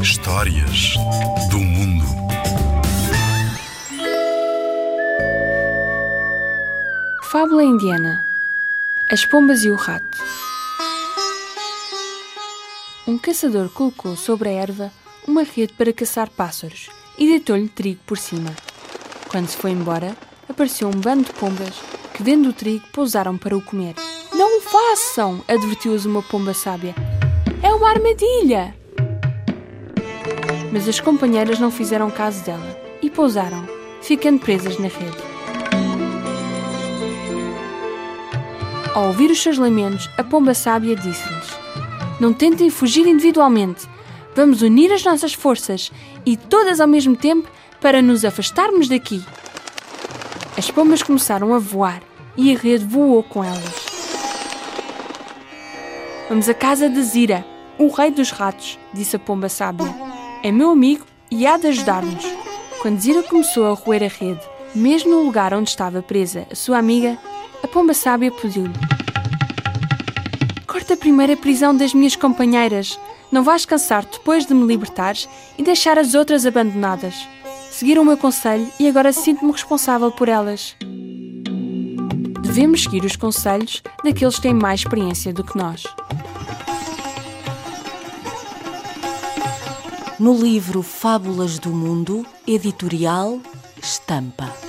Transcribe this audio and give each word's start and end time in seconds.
Histórias 0.00 0.94
do 1.50 1.58
mundo. 1.58 2.06
Fábula 7.24 7.62
indiana 7.62 8.24
As 9.10 9.26
pombas 9.26 9.64
e 9.64 9.70
o 9.70 9.74
rato 9.74 10.16
Um 13.06 13.18
caçador 13.18 13.68
colocou 13.68 14.16
sobre 14.16 14.48
a 14.48 14.52
erva 14.52 14.90
uma 15.26 15.42
rede 15.42 15.74
para 15.74 15.92
caçar 15.92 16.30
pássaros 16.30 16.88
e 17.18 17.26
deitou-lhe 17.26 17.68
trigo 17.68 18.00
por 18.06 18.16
cima. 18.16 18.56
Quando 19.28 19.48
se 19.48 19.58
foi 19.58 19.72
embora, 19.72 20.16
apareceu 20.48 20.88
um 20.88 20.98
bando 20.98 21.24
de 21.24 21.32
pombas 21.34 21.74
que, 22.14 22.22
vendo 22.22 22.48
o 22.48 22.54
trigo, 22.54 22.86
pousaram 22.92 23.36
para 23.36 23.56
o 23.56 23.62
comer. 23.62 23.94
Não 24.32 24.58
o 24.58 24.62
façam! 24.62 25.44
advertiu-os 25.46 26.06
uma 26.06 26.22
pomba 26.22 26.54
sábia. 26.54 26.94
Armadilha! 27.88 28.74
Mas 30.70 30.86
as 30.86 31.00
companheiras 31.00 31.58
não 31.58 31.70
fizeram 31.70 32.10
caso 32.10 32.44
dela 32.44 32.78
e 33.00 33.08
pousaram, 33.08 33.66
ficando 34.02 34.38
presas 34.40 34.78
na 34.78 34.88
rede. 34.88 35.16
Ao 38.94 39.06
ouvir 39.06 39.30
os 39.30 39.42
seus 39.42 39.56
lamentos, 39.56 40.10
a 40.18 40.22
pomba 40.22 40.52
sábia 40.52 40.94
disse-lhes: 40.94 41.56
Não 42.20 42.34
tentem 42.34 42.68
fugir 42.68 43.06
individualmente. 43.06 43.88
Vamos 44.36 44.60
unir 44.60 44.92
as 44.92 45.02
nossas 45.02 45.32
forças 45.32 45.90
e 46.26 46.36
todas 46.36 46.80
ao 46.80 46.86
mesmo 46.86 47.16
tempo 47.16 47.48
para 47.80 48.02
nos 48.02 48.22
afastarmos 48.22 48.86
daqui. 48.86 49.24
As 50.58 50.70
pombas 50.70 51.02
começaram 51.02 51.54
a 51.54 51.58
voar 51.58 52.02
e 52.36 52.54
a 52.54 52.58
rede 52.58 52.84
voou 52.84 53.22
com 53.22 53.42
elas. 53.42 53.86
Vamos 56.28 56.50
à 56.50 56.54
casa 56.54 56.90
de 56.90 57.02
Zira, 57.02 57.46
o 57.78 57.88
rei 57.88 58.10
dos 58.10 58.30
ratos, 58.30 58.78
disse 58.92 59.16
a 59.16 59.18
pomba 59.18 59.48
sábia. 59.48 59.86
É 60.42 60.50
meu 60.50 60.70
amigo 60.70 61.06
e 61.30 61.46
há 61.46 61.56
de 61.56 61.68
ajudar-nos. 61.68 62.24
Quando 62.82 63.00
Zira 63.00 63.22
começou 63.22 63.66
a 63.66 63.74
roer 63.74 64.02
a 64.02 64.08
rede, 64.08 64.40
mesmo 64.74 65.10
no 65.10 65.22
lugar 65.22 65.54
onde 65.54 65.70
estava 65.70 66.02
presa 66.02 66.46
a 66.50 66.54
sua 66.54 66.78
amiga, 66.78 67.16
a 67.62 67.68
pomba 67.68 67.94
sábia 67.94 68.30
pediu-lhe: 68.30 68.74
Corta 70.66 70.94
a 70.94 71.36
prisão 71.36 71.74
das 71.76 71.94
minhas 71.94 72.16
companheiras. 72.16 72.98
Não 73.30 73.42
vais 73.42 73.66
cansar 73.66 74.04
depois 74.06 74.46
de 74.46 74.54
me 74.54 74.66
libertares 74.66 75.28
e 75.58 75.62
deixar 75.62 75.98
as 75.98 76.14
outras 76.14 76.46
abandonadas. 76.46 77.28
Seguiram 77.70 78.02
o 78.02 78.06
meu 78.06 78.16
conselho 78.16 78.66
e 78.80 78.88
agora 78.88 79.12
sinto-me 79.12 79.52
responsável 79.52 80.10
por 80.10 80.28
elas. 80.28 80.74
Devemos 82.42 82.84
seguir 82.84 83.04
os 83.04 83.16
conselhos 83.16 83.82
daqueles 84.02 84.36
que 84.36 84.42
têm 84.42 84.54
mais 84.54 84.80
experiência 84.80 85.32
do 85.32 85.44
que 85.44 85.58
nós. 85.58 85.84
No 90.18 90.34
livro 90.34 90.82
Fábulas 90.82 91.60
do 91.60 91.70
Mundo, 91.70 92.26
editorial 92.44 93.40
Estampa. 93.80 94.67